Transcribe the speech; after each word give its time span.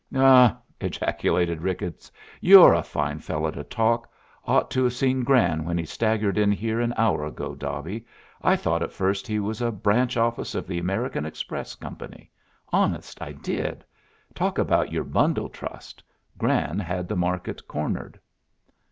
"Huh!" 0.11 0.55
ejaculated 0.79 1.61
Ricketts. 1.61 2.11
"You're 2.39 2.73
a 2.73 2.81
fine 2.81 3.19
fellow 3.19 3.51
to 3.51 3.63
talk. 3.63 4.11
Ought 4.45 4.71
to 4.71 4.85
have 4.85 4.93
seen 4.93 5.23
Gran 5.23 5.63
when 5.63 5.77
he 5.77 5.85
staggered 5.85 6.39
in 6.39 6.51
here 6.51 6.79
an 6.79 6.91
hour 6.97 7.23
ago, 7.23 7.53
Dobby. 7.53 8.07
I 8.41 8.55
thought 8.55 8.81
at 8.81 8.91
first 8.91 9.27
he 9.27 9.39
was 9.39 9.61
a 9.61 9.71
branch 9.71 10.17
office 10.17 10.55
of 10.55 10.65
the 10.65 10.79
American 10.79 11.23
Express 11.23 11.75
Company 11.75 12.31
honest 12.73 13.21
I 13.21 13.33
did. 13.33 13.85
Talk 14.33 14.57
about 14.57 14.91
your 14.91 15.03
bundle 15.03 15.49
trust 15.49 16.01
Gran 16.35 16.79
had 16.79 17.07
the 17.07 17.15
market 17.15 17.67
cornered." 17.67 18.19